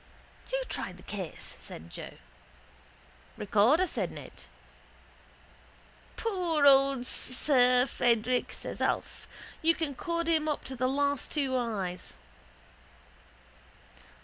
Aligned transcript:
—Who 0.49 0.57
tried 0.67 0.97
the 0.97 1.03
case? 1.03 1.55
says 1.59 1.83
Joe. 1.87 2.17
—Recorder, 3.37 3.85
says 3.85 4.09
Ned. 4.09 4.31
—Poor 6.17 6.65
old 6.65 7.05
sir 7.05 7.85
Frederick, 7.85 8.51
says 8.51 8.81
Alf, 8.81 9.27
you 9.61 9.75
can 9.75 9.93
cod 9.93 10.25
him 10.25 10.47
up 10.49 10.63
to 10.65 10.75
the 10.75 10.87
two 11.29 11.55
eyes. 11.55 12.13